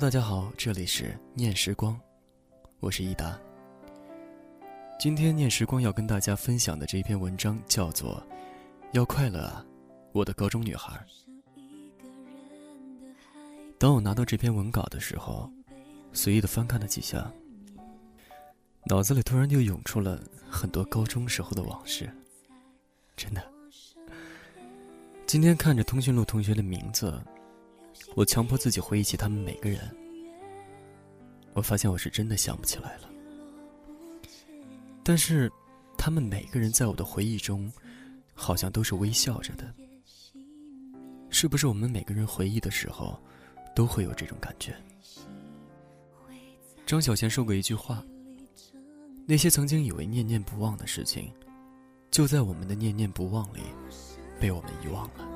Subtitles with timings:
[0.00, 1.98] 大家好，这里是念时光，
[2.78, 3.36] 我是益达。
[4.96, 8.22] 今天念时光要跟大家分享的这篇文章叫做
[8.92, 9.66] 《要快乐啊，
[10.12, 11.04] 我的高中女孩》。
[13.76, 15.50] 当我拿到这篇文稿的时候，
[16.12, 17.28] 随意的翻看了几下，
[18.84, 22.08] 脑子里突然就涌出了很多高中时候的往事。
[23.16, 23.42] 真的，
[25.26, 27.20] 今天看着通讯录同学的名字。
[28.18, 29.78] 我强迫自己回忆起他们每个人，
[31.52, 33.08] 我发现我是真的想不起来了。
[35.04, 35.48] 但是，
[35.96, 37.72] 他们每个人在我的回忆中，
[38.34, 39.72] 好像都是微笑着的。
[41.30, 43.16] 是不是我们每个人回忆的时候，
[43.72, 44.74] 都会有这种感觉？
[46.84, 48.02] 张小娴说过一句话
[49.26, 51.30] ：“那些曾经以为念念不忘的事情，
[52.10, 53.60] 就在我们的念念不忘里，
[54.40, 55.28] 被我们遗忘了。”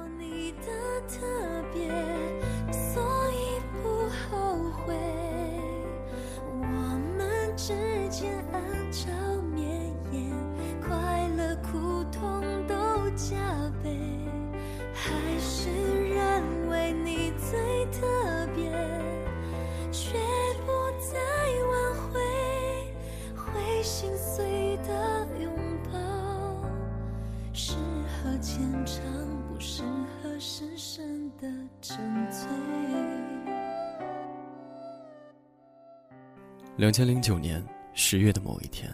[36.76, 38.92] 两千零九年十月的某一天，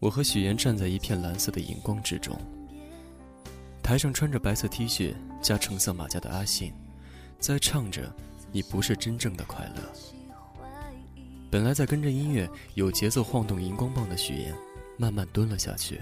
[0.00, 2.36] 我和许岩站在一片蓝色的荧光之中。
[3.82, 6.72] 台上穿着白色 T 恤加橙色马甲的阿信，
[7.38, 8.06] 在唱着
[8.52, 9.82] 《你不是真正的快乐》。
[11.50, 14.54] 本来在跟着音乐有节奏晃动荧光棒的许岩，
[14.96, 16.00] 慢慢蹲了下去。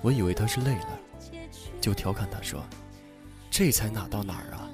[0.00, 0.98] 我以为他是累了，
[1.80, 2.64] 就调侃他说
[3.52, 4.68] ：“这才哪到哪儿啊？”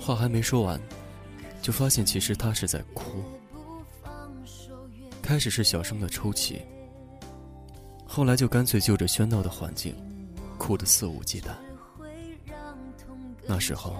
[0.00, 0.80] 话还没说完。
[1.60, 3.22] 就发现其实他是在哭，
[5.20, 6.62] 开始是小声的抽泣，
[8.06, 9.94] 后来就干脆就着喧闹的环境，
[10.56, 11.50] 哭得肆无忌惮。
[13.46, 13.94] 那时候，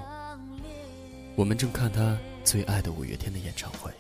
[1.37, 3.93] 我们正看他最爱的五月天的演唱会。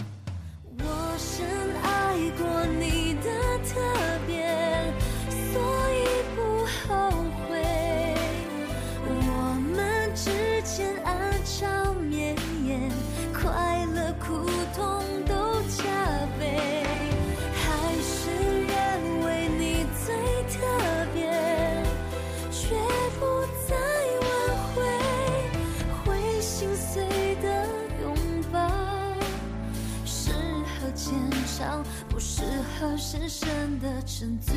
[32.08, 34.54] 不适合深深的沉醉。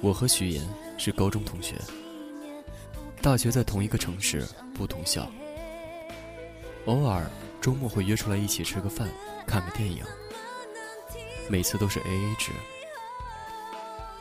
[0.00, 0.62] 我和徐岩
[0.98, 1.76] 是高中同学。
[3.22, 5.30] 大学在同一个城市，不同校。
[6.84, 7.24] 偶尔
[7.60, 9.08] 周末会约出来一起吃个饭，
[9.46, 10.04] 看个电影。
[11.48, 12.52] 每次都是 A A 制。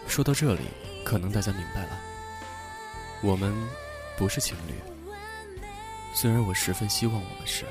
[0.07, 0.61] 说到这里，
[1.03, 1.99] 可能大家明白了，
[3.21, 3.53] 我们
[4.17, 4.92] 不是情侣。
[6.13, 7.65] 虽然我十分希望我们是。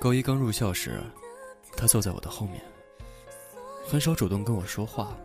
[0.00, 1.02] 高一刚入校时，
[1.76, 2.60] 他坐在我的后面，
[3.86, 5.16] 很少主动跟我说话。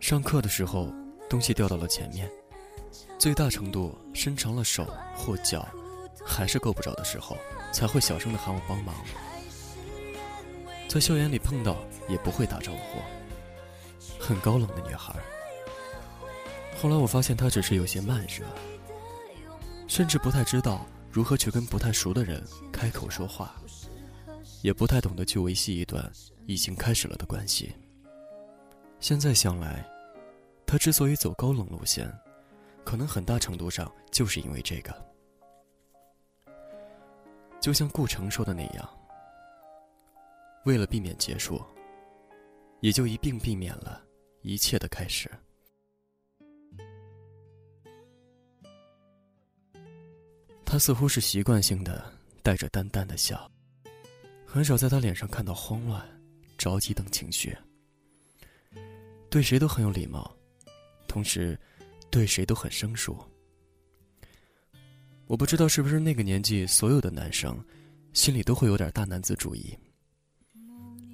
[0.00, 0.88] 上课的时候，
[1.28, 2.30] 东西掉到了前面，
[3.18, 4.84] 最大程度伸长了手
[5.14, 5.66] 或脚，
[6.24, 7.36] 还是够不着的时候，
[7.72, 8.94] 才会小声的喊我帮忙。
[10.88, 11.76] 在校园里碰到
[12.08, 13.00] 也不会打招呼，
[14.18, 15.14] 很高冷的女孩。
[16.82, 18.44] 后来我发现他只是有些慢热，
[19.86, 22.42] 甚至不太知道如何去跟不太熟的人
[22.72, 23.54] 开口说话，
[24.62, 26.10] 也不太懂得去维系一段
[26.44, 27.72] 已经开始了的关系。
[28.98, 29.88] 现在想来。
[30.66, 32.10] 他之所以走高冷路线，
[32.82, 34.92] 可能很大程度上就是因为这个。
[37.60, 38.88] 就像顾城说的那样，
[40.64, 41.62] 为了避免结束，
[42.80, 44.02] 也就一并避免了
[44.40, 45.30] 一切的开始。
[50.72, 52.10] 他似乎是习惯性的
[52.42, 53.46] 带着淡淡的笑，
[54.46, 56.02] 很少在他脸上看到慌乱、
[56.56, 57.54] 着急等情绪。
[59.28, 60.34] 对谁都很有礼貌，
[61.06, 61.60] 同时
[62.10, 63.14] 对谁都很生疏。
[65.26, 67.62] 我不知道是不是那个年纪所有的男生
[68.14, 69.76] 心里都会有点大男子主义。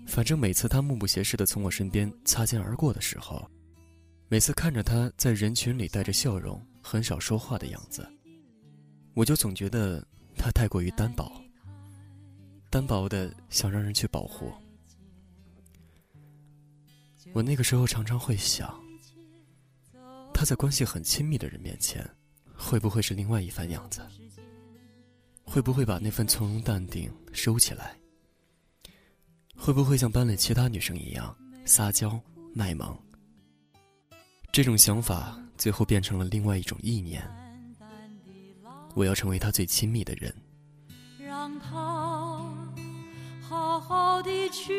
[0.06, 3.44] 反正每次他目不斜视的从我身边擦肩而过的时候，
[4.28, 8.08] 每次看着他在人群里带着笑容、很少说话的样子，
[9.18, 10.00] 我就总觉得
[10.36, 11.28] 他太过于单薄，
[12.70, 14.52] 单薄的想让人去保护。
[17.32, 18.72] 我那个时候常常会想，
[20.32, 22.08] 他在关系很亲密的人面前，
[22.54, 24.00] 会不会是另外一番样子？
[25.42, 27.98] 会不会把那份从容淡定收起来？
[29.56, 32.20] 会不会像班里其他女生一样撒娇
[32.54, 32.96] 卖萌？
[34.52, 37.28] 这种想法最后变成了另外一种意念。
[38.98, 40.34] 我要成为他最亲密的人。
[41.24, 42.42] 让他
[43.40, 44.74] 好好的去，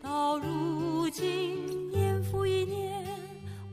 [0.00, 3.04] 到如今年复一年，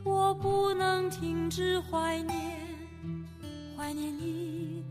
[0.04, 2.36] 我不能停止怀念，
[3.78, 4.84] 怀念你，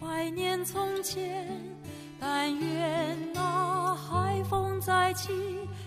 [0.00, 1.46] 怀念从前。
[2.18, 5.30] 但愿那海风再起，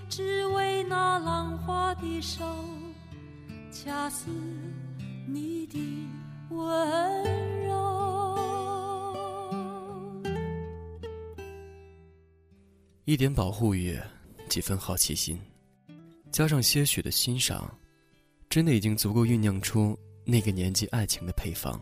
[0.08, 2.46] 只为那浪花的手，
[3.70, 4.30] 恰似
[5.28, 5.78] 你的
[6.50, 8.38] 温柔。
[13.06, 14.00] 一点保护欲，
[14.48, 15.40] 几分好奇心，
[16.32, 17.76] 加上些许的欣赏，
[18.50, 21.80] 真的已经足够酝酿出那个年纪爱情的配方。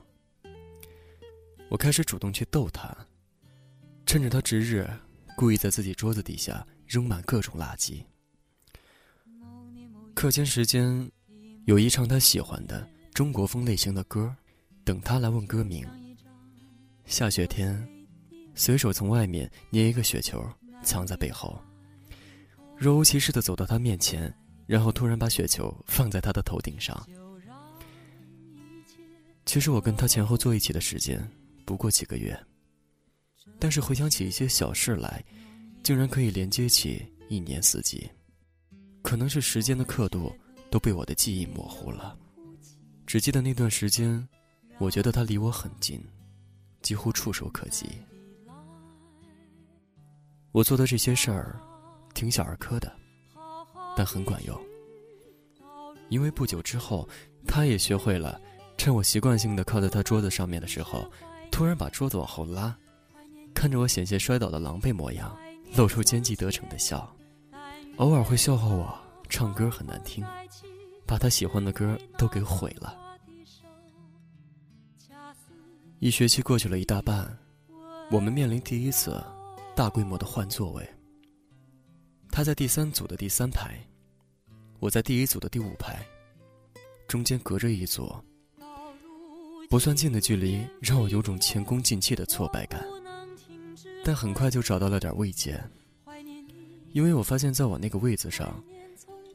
[1.70, 2.96] 我开始主动去逗他。
[4.06, 4.90] 趁着他值日，
[5.36, 8.02] 故意在自己桌子底下扔满各种垃圾。
[10.14, 11.12] 课间时间，
[11.66, 14.34] 有一唱他喜欢的中国风类型的歌，
[14.88, 15.86] 等他来问歌名。
[17.06, 17.86] 下雪天，
[18.56, 20.42] 随手从外面捏一个雪球，
[20.82, 21.62] 藏在背后，
[22.78, 24.34] 若无其事的走到他面前，
[24.66, 27.06] 然后突然把雪球放在他的头顶上。
[29.46, 31.22] 其实我跟他前后坐一起的时间
[31.66, 32.38] 不过几个月。
[33.60, 35.22] 但是回想起一些小事来，
[35.84, 38.10] 竟然可以连接起一年四季。
[39.02, 40.34] 可能是时间的刻度
[40.72, 42.18] 都被我的记忆模糊了，
[43.06, 44.26] 只记得那段时间，
[44.80, 46.04] 我觉得他离我很近，
[46.82, 47.88] 几乎触手可及。
[50.52, 51.60] 我做的这些事儿，
[52.14, 52.92] 挺小儿科的，
[53.96, 54.60] 但很管用。
[56.10, 57.08] 因为不久之后，
[57.46, 58.40] 他也学会了，
[58.78, 61.12] 趁我习惯性的靠在他桌子上面的时候，
[61.52, 62.76] 突然把桌子往后拉。
[63.54, 65.36] 看着我险些摔倒的狼狈模样，
[65.76, 67.12] 露出奸计得逞的笑，
[67.98, 68.96] 偶尔会笑话我
[69.28, 70.24] 唱歌很难听，
[71.06, 73.07] 把他喜欢的歌都给毁了。
[76.00, 77.36] 一学期过去了一大半，
[78.12, 79.20] 我们面临第一次
[79.76, 80.88] 大规模的换座位。
[82.30, 83.76] 他在第三组的第三排，
[84.80, 86.06] 我在第一组的第五排，
[87.08, 88.24] 中间隔着一座
[89.72, 92.86] 不算近的距离，让我有种前功尽弃的挫败感。
[94.04, 95.60] 但很快就找到了点慰藉，
[96.94, 98.64] 因为我发现，在我那个位子上，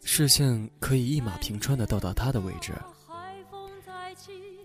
[0.05, 2.73] 视线可以一马平川的到达他的位置，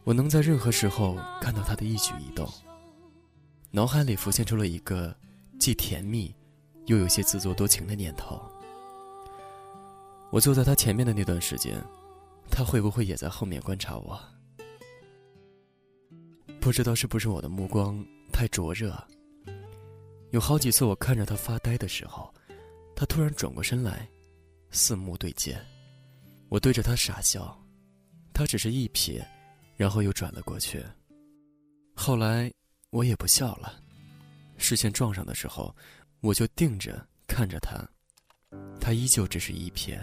[0.07, 2.49] 我能在任何时候看到他的一举一动，
[3.71, 5.13] 脑海里浮现出了一个
[5.59, 6.33] 既甜蜜
[6.85, 8.41] 又有些自作多情的念头。
[10.31, 11.75] 我坐在他前面的那段时间，
[12.49, 14.17] 他会不会也在后面观察我？
[16.61, 18.97] 不知道是不是我的目光太灼热。
[20.31, 22.33] 有好几次，我看着他发呆的时候，
[22.95, 24.07] 他突然转过身来，
[24.71, 25.59] 四目对接，
[26.47, 27.61] 我对着他傻笑，
[28.33, 29.21] 他只是一瞥，
[29.77, 30.83] 然后又转了过去。
[31.95, 32.51] 后来
[32.89, 33.79] 我也不笑了，
[34.57, 35.73] 视线撞上的时候，
[36.19, 37.87] 我就定着看着他，
[38.81, 39.97] 他依旧只是一瞥。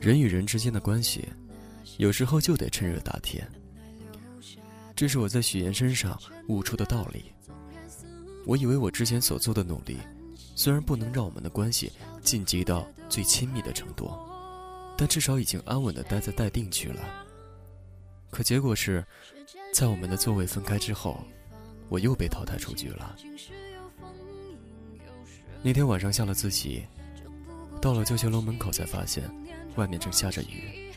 [0.00, 1.28] 人与人之间的关系，
[1.98, 3.46] 有时候就得趁热打铁。
[4.94, 7.24] 这是我在许岩身上悟出的道理。
[8.46, 9.98] 我以为我之前所做的努力，
[10.54, 11.90] 虽然不能让我们的关系
[12.22, 14.10] 晋级到最亲密的程度。
[14.96, 17.02] 但至少已经安稳的待在待定区了。
[18.30, 19.04] 可结果是，
[19.72, 21.20] 在我们的座位分开之后，
[21.88, 23.16] 我又被淘汰出局了。
[25.64, 26.84] 那天晚上下了自习，
[27.80, 29.28] 到了教学楼门口才发现，
[29.76, 30.92] 外面正下着雨，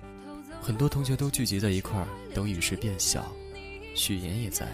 [0.62, 3.32] 很多同学都聚集在一块儿等雨势变小。
[3.96, 4.72] 许岩也在，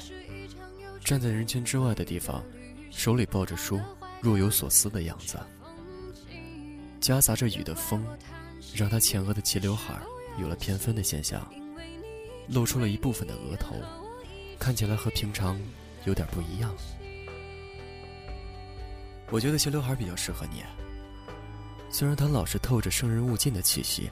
[1.03, 2.43] 站在人群之外的地方，
[2.91, 3.79] 手里抱着书，
[4.21, 5.39] 若有所思的样子。
[6.99, 8.05] 夹杂着雨的风，
[8.75, 9.95] 让他前额的齐刘海
[10.37, 11.47] 有了偏分的现象，
[12.49, 13.75] 露出了一部分的额头，
[14.59, 15.57] 看起来和平常
[16.05, 16.75] 有点不一样。
[19.29, 20.61] 我觉得齐刘海比较适合你。
[21.93, 24.09] 虽然他老是透着生人勿近的气息，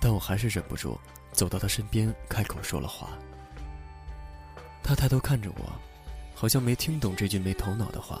[0.00, 0.98] 但我还是忍不住
[1.30, 3.16] 走到他身边，开口说了话。
[4.82, 5.72] 他抬头看着我，
[6.34, 8.20] 好像没听懂这句没头脑的话，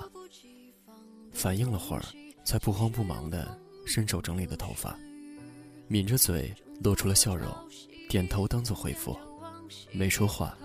[1.32, 2.02] 反应了会儿，
[2.44, 4.96] 才不慌不忙地伸手整理了头发，
[5.88, 7.52] 抿着嘴露出了笑容，
[8.08, 9.18] 点头当做回复，
[9.90, 10.56] 没说话。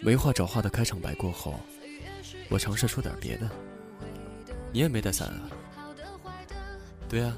[0.00, 1.60] 没话找话的开场白过后，
[2.48, 3.50] 我尝试说点别的。
[4.72, 5.50] 你也没带伞啊？
[7.08, 7.36] 对啊。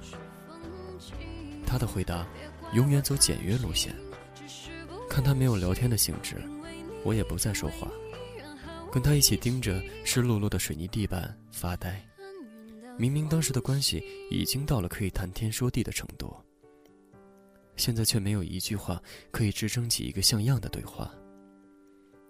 [1.67, 2.27] 他的回答
[2.73, 3.95] 永远走简约路线。
[5.09, 6.37] 看他没有聊天的兴致，
[7.05, 7.91] 我也不再说话，
[8.93, 12.01] 跟他一起盯着湿漉漉的水泥地板发呆。
[12.99, 16.37] 明明当时的关系已经到了可以谈天说地的程度，
[17.77, 21.11] 现在却没有一句话可以支撑起一个像样的对话。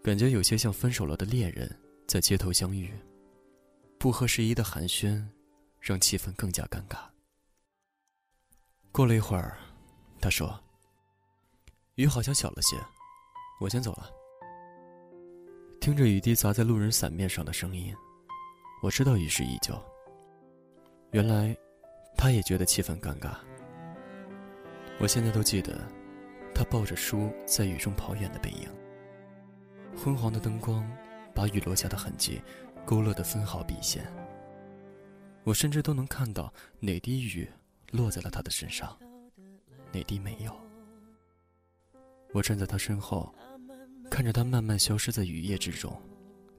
[0.02, 1.68] 感觉有些像分手了的恋人
[2.07, 2.90] 在街头相遇，
[3.99, 5.23] 不合时宜的寒暄，
[5.80, 7.08] 让气氛更加尴尬。
[8.90, 9.57] 过了一会儿，
[10.21, 10.59] 他说。
[11.95, 12.76] 雨好像小了些，
[13.61, 14.09] 我先走了。
[15.80, 17.92] 听着雨滴砸在路人伞面上的声音，
[18.83, 19.76] 我知道雨势依旧。
[21.11, 21.57] 原来，
[22.16, 23.35] 他也觉得气氛尴尬。
[25.00, 25.76] 我现在都记得，
[26.54, 28.68] 他抱着书在雨中跑远的背影。
[29.97, 30.88] 昏黄的灯光
[31.35, 32.40] 把雨落下的痕迹
[32.87, 34.04] 勾勒得分毫毕现。
[35.42, 37.50] 我甚至都能看到哪滴雨
[37.90, 38.97] 落在了他的身上，
[39.92, 40.54] 哪滴没有。
[42.33, 43.35] 我站在他身后，
[44.11, 45.90] 看着他慢慢消失在雨夜之中，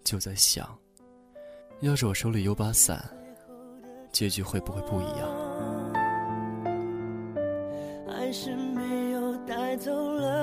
[0.04, 0.78] 就在想：
[1.82, 3.08] 要是我手里有把伞，
[4.12, 5.30] 结局会不会不一样？
[8.08, 10.39] 还是没有带走了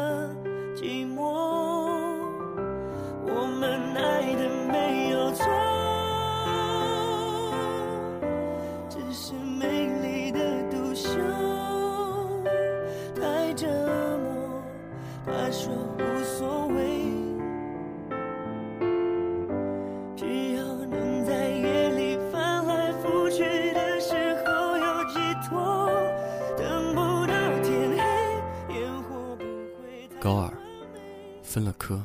[31.57, 32.05] 分了科，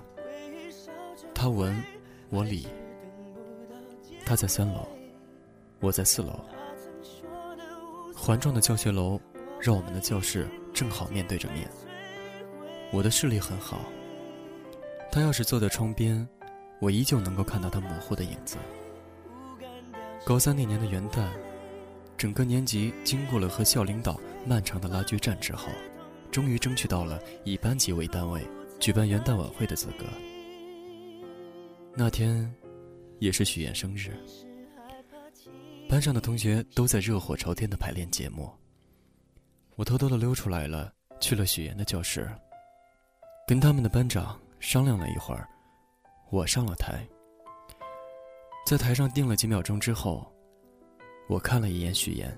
[1.34, 1.84] 他文，
[2.29, 2.65] 我理。
[4.25, 4.88] 他在三楼，
[5.81, 6.39] 我在四楼。
[8.15, 9.20] 环状的教学楼
[9.60, 11.70] 让我们的教室正好面对着面。
[12.93, 13.81] 我的视力很好，
[15.12, 16.25] 他要是坐在窗边，
[16.79, 18.55] 我依旧能够看到他模糊的影子。
[20.24, 21.27] 高三那年的元旦，
[22.15, 24.17] 整个年级经过了和校领导
[24.48, 25.67] 漫长的拉锯战之后，
[26.31, 28.41] 终于争取到了以班级为单位。
[28.81, 30.05] 举办元旦晚会的资格。
[31.93, 32.51] 那天，
[33.19, 34.11] 也是许愿生日。
[35.88, 38.51] 班上的同学都在热火朝天的排练节目。
[39.75, 42.27] 我偷偷的溜出来了，去了许愿的教室，
[43.47, 45.47] 跟他们的班长商量了一会儿，
[46.31, 47.05] 我上了台。
[48.65, 50.27] 在台上定了几秒钟之后，
[51.27, 52.35] 我看了一眼许愿。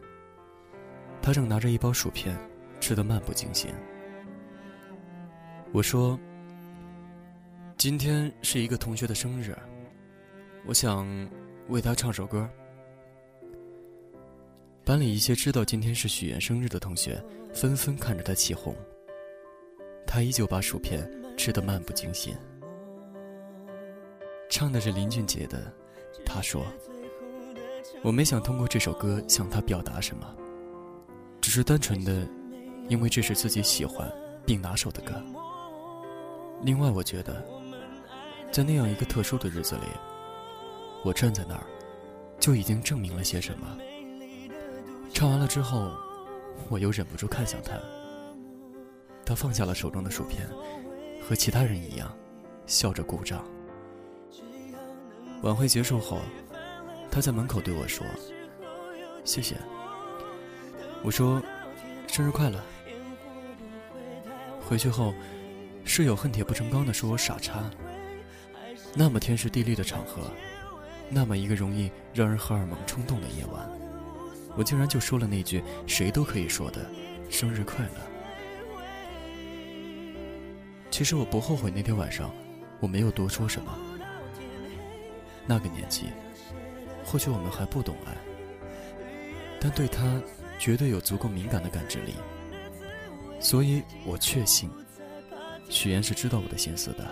[1.21, 2.37] 他正拿着一包薯片，
[2.81, 3.73] 吃得漫不经心。
[5.71, 6.19] 我说。
[7.83, 9.53] 今天是一个同学的生日，
[10.65, 11.05] 我想
[11.67, 12.49] 为他唱首歌。
[14.85, 17.21] 班里一些知道今天是许愿生日的同学
[17.53, 18.73] 纷纷看着他起哄。
[20.07, 22.33] 他依旧把薯片吃得漫不经心。
[24.49, 25.69] 唱的是林俊杰的，
[26.25, 26.65] 他说
[28.01, 30.25] ：“我没想通过这首歌向他表达什么，
[31.41, 32.25] 只是单纯的，
[32.87, 34.09] 因为这是自己喜欢
[34.45, 35.21] 并拿手的歌。
[36.61, 37.45] 另外，我觉得。”
[38.53, 39.81] 在那样一个特殊的日子里，
[41.03, 41.63] 我站在那儿，
[42.39, 43.65] 就已经证明了些什么。
[45.11, 45.91] 唱完了之后，
[46.69, 47.71] 我又忍不住看向他。
[49.25, 50.47] 他放下了手中的薯片，
[51.27, 52.15] 和其他人一样，
[52.67, 53.43] 笑着鼓掌。
[55.41, 56.19] 晚会结束后，
[57.09, 58.05] 他在门口对我说
[59.25, 59.57] ：“谢谢。”
[61.01, 61.41] 我说
[62.05, 62.63] ：“生日快乐。”
[64.61, 65.11] 回去后，
[65.83, 67.67] 室友恨铁不成钢地说我傻叉。
[68.95, 70.31] 那么天时地利的场合，
[71.09, 73.67] 那么一个容易让人荷尔蒙冲动的夜晚，
[74.55, 76.89] 我竟然就说了那句谁都可以说的
[77.29, 77.91] “生日快乐”。
[80.91, 82.31] 其实我不后悔那天晚上
[82.79, 83.75] 我没有多说什么。
[85.47, 86.05] 那个年纪，
[87.03, 88.15] 或许我们还不懂爱，
[89.59, 90.21] 但对他
[90.59, 92.13] 绝对有足够敏感的感知力。
[93.39, 94.69] 所以我确信，
[95.67, 97.05] 许言是知道我的心思的，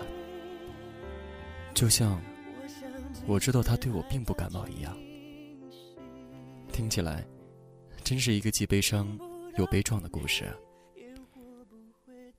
[1.74, 2.20] 就像
[3.26, 4.96] 我知道他对我并不感冒一样。
[6.72, 7.24] 听起来，
[8.02, 9.18] 真是一个既悲伤
[9.56, 10.44] 又悲壮的故事。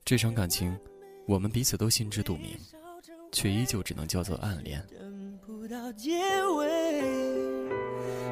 [0.04, 0.76] 这场感情，
[1.26, 2.58] 我们彼此都心知肚明，
[3.32, 4.84] 却依旧只能叫做暗恋。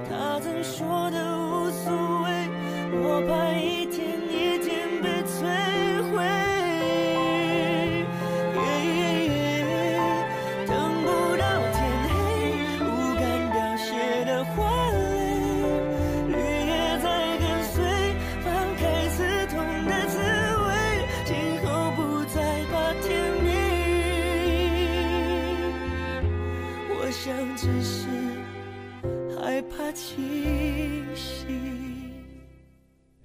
[0.09, 1.91] 他曾说的无所
[2.25, 2.29] 谓，
[3.01, 3.72] 我怕一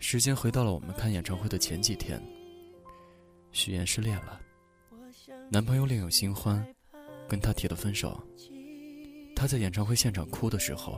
[0.10, 2.18] 时间回到了我们看演唱会的前几天，
[3.52, 4.40] 许言失恋了，
[5.52, 6.66] 男朋友另有新欢，
[7.28, 8.18] 跟他提了分手。
[9.36, 10.98] 他在演唱会现场哭的时候，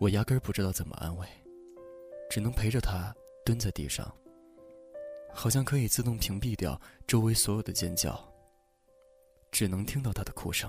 [0.00, 1.26] 我压根儿不知道怎么安慰，
[2.28, 4.12] 只能陪着他蹲在地上，
[5.32, 8.28] 好像可以自动屏蔽掉周围所有的尖叫，
[9.52, 10.68] 只能听到他的哭声。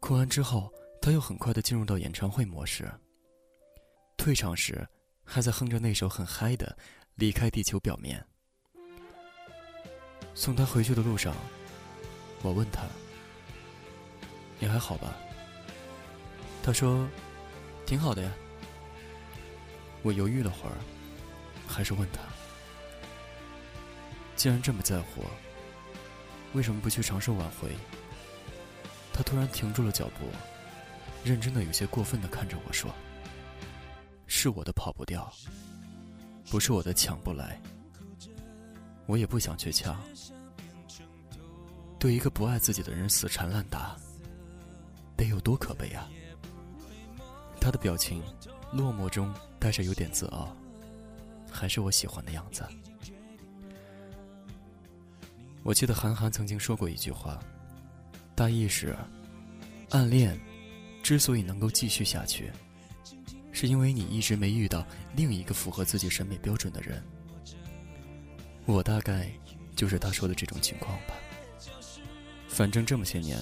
[0.00, 2.90] 哭完之后，他又很快的进入到演唱会模式。
[4.16, 4.82] 退场时。
[5.26, 6.76] 还在哼着那首很嗨的
[7.16, 8.24] 《离开地球表面》。
[10.34, 11.34] 送他回去的路上，
[12.42, 12.82] 我问他
[14.60, 15.16] ：“你还好吧？”
[16.62, 17.08] 他说
[17.84, 18.32] ：“挺好的呀。”
[20.02, 20.76] 我犹豫了会儿，
[21.66, 22.20] 还是问他
[24.36, 25.24] ：“既然这么在乎，
[26.52, 27.70] 为什么不去尝试挽回？”
[29.12, 30.30] 他突然停住了脚步，
[31.24, 32.94] 认真的、有些过分的看着我说。
[34.38, 35.32] 是我的跑不掉，
[36.50, 37.58] 不是我的抢不来。
[39.06, 39.98] 我也不想去抢。
[41.98, 43.96] 对一个不爱自己的人死缠烂打，
[45.16, 46.06] 得有多可悲啊！
[47.58, 48.22] 他的表情
[48.70, 50.54] 落寞中带着有点自傲，
[51.50, 52.62] 还是我喜欢的样子。
[55.62, 57.42] 我记得韩寒曾经说过一句话，
[58.34, 58.94] 大意是：
[59.88, 60.38] 暗恋
[61.02, 62.52] 之所以能够继续下去。
[63.56, 67.02] 是因为你一直没遇到另一个符合自己审美标准的人，
[68.66, 69.30] 我大概
[69.74, 71.14] 就是他说的这种情况吧。
[72.48, 73.38] 反正这么些年，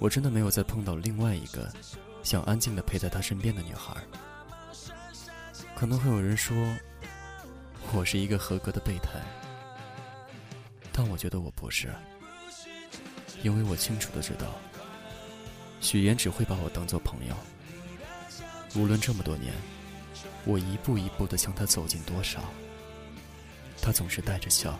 [0.00, 1.72] 我真的没有再碰到另外一个
[2.24, 3.96] 想安静的陪在他身边的女孩。
[5.76, 6.56] 可能会有人说
[7.92, 9.20] 我是一个合格的备胎，
[10.92, 11.94] 但我觉得我不是，
[13.44, 14.58] 因为我清楚的知道，
[15.80, 17.36] 许言只会把我当做朋友。
[18.76, 19.54] 无论这么多年，
[20.44, 22.44] 我一步一步的向他走近多少，
[23.80, 24.78] 他总是带着笑，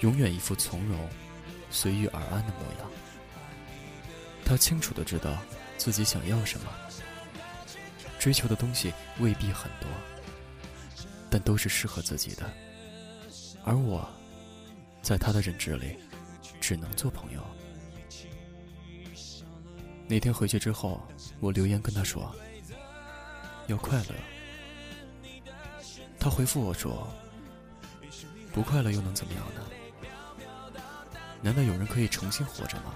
[0.00, 1.08] 永远一副从容、
[1.68, 2.90] 随遇而安的模样。
[4.44, 5.36] 他清楚的知道
[5.76, 6.66] 自己想要什么，
[8.20, 9.88] 追求的东西未必很多，
[11.28, 12.48] 但都是适合自己的。
[13.64, 14.08] 而我，
[15.02, 15.96] 在他的认知里，
[16.60, 17.44] 只能做朋友。
[20.06, 21.00] 那天回去之后，
[21.40, 22.32] 我留言跟他说。
[23.70, 24.14] 要快乐，
[26.18, 27.08] 他回复我说
[28.52, 29.62] ：“不快乐又能怎么样呢？
[31.40, 32.92] 难道有人可以重新活着吗？”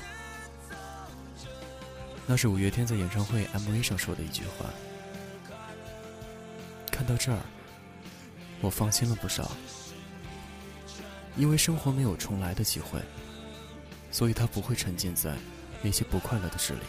[2.27, 4.67] 那是五月天在演唱会 MV 上说的一句话。
[6.91, 7.39] 看到这儿，
[8.61, 9.53] 我放心了不少，
[11.37, 13.01] 因为生活没有重来的机会，
[14.11, 15.37] 所以他不会沉浸在
[15.83, 16.81] 那些不快乐的事里。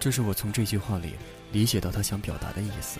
[0.00, 1.14] 这是我从这句话里
[1.52, 2.98] 理解到他想表达的意思。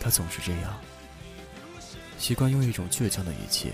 [0.00, 0.80] 他总是这样，
[2.18, 3.70] 习惯用一种倔强的语气，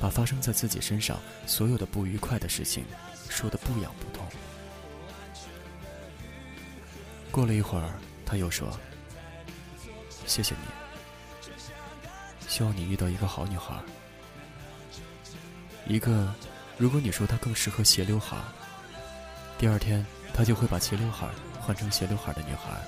[0.00, 2.84] 把发生在自己身上所有的不愉快的事情
[3.28, 4.26] 说得不痒不痛。
[7.30, 7.94] 过了一会儿，
[8.26, 8.76] 他又说
[10.26, 11.48] ：“谢谢你，
[12.48, 13.80] 希望你遇到一个好女孩，
[15.86, 16.34] 一个
[16.76, 18.36] 如果你说她更适合斜刘海，
[19.58, 21.28] 第二天。”他就会把齐刘海
[21.60, 22.82] 换成斜刘海的女孩。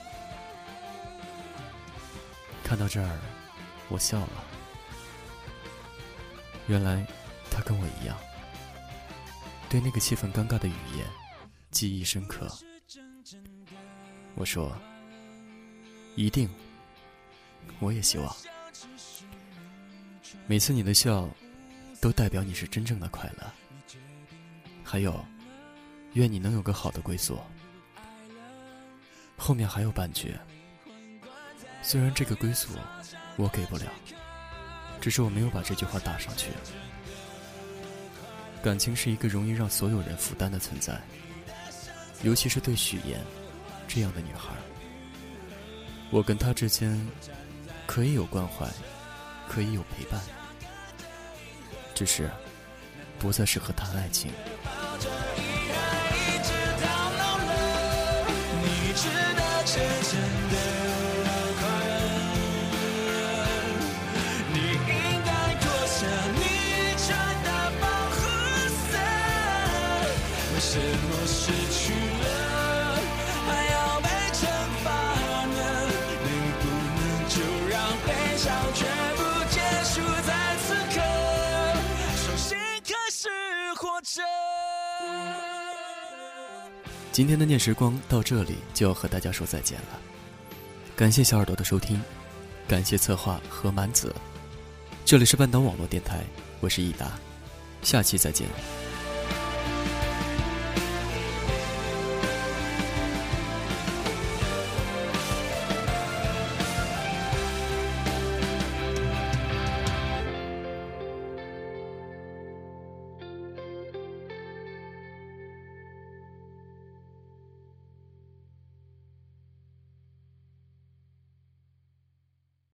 [2.65, 3.19] 看到这儿，
[3.89, 4.45] 我笑了。
[6.67, 7.07] 原来
[7.49, 8.19] 他跟我一样，
[9.69, 11.07] 对那个气氛尴尬的语言
[11.71, 12.53] 记忆深刻。
[14.35, 14.77] 我说
[16.17, 16.51] ：“一定，
[17.79, 18.37] 我也希望。
[20.49, 21.31] 每次你的笑，
[22.01, 23.53] 都代表你是真正的快乐。
[24.83, 25.25] 还有，
[26.17, 27.39] 愿你能有个好的归宿。”
[29.37, 30.35] 后面还有半句，
[31.83, 32.71] 虽然这个归宿
[33.37, 33.85] 我给不了，
[34.99, 36.49] 只是我没有把这句话打上去。
[38.63, 40.99] 感情是一个容易让所有人负担的存在，
[42.23, 43.21] 尤其是对许妍
[43.87, 44.55] 这样的女孩。
[46.11, 46.99] 我跟她之间
[47.87, 48.67] 可以有关怀，
[49.49, 50.19] 可以有陪伴，
[51.95, 52.31] 只是
[53.19, 54.33] 不再适合谈爱情。
[59.69, 60.13] 真正
[60.49, 60.57] 的
[61.59, 61.61] 快
[62.71, 62.75] 乐
[64.55, 64.95] 你应
[65.27, 66.41] 该脱下你
[66.97, 67.07] 穿
[67.43, 67.49] 的
[67.81, 68.17] 保护
[68.71, 68.95] 色
[70.55, 71.83] 为什么失去
[72.23, 72.27] 了
[73.45, 74.41] 还要被惩
[74.85, 74.87] 罚
[75.47, 75.61] 呢
[76.23, 76.29] 能
[76.63, 76.65] 不
[76.97, 77.35] 能就
[77.69, 77.75] 让
[78.07, 78.81] 悲伤全
[79.17, 80.31] 部结束在
[80.65, 80.97] 此刻。
[82.25, 83.29] 重新开始
[83.75, 85.46] 活着。
[87.17, 89.99] 今天的念时光到这里就要和大家说再见了，
[90.95, 91.99] 感谢小耳朵的收听，
[92.69, 94.15] 感谢策划何满子，
[95.03, 96.23] 这里是半岛网络电台，
[96.61, 97.13] 我是易达，
[97.81, 98.47] 下期再见。